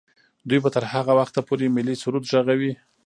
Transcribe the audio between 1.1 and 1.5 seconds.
وخته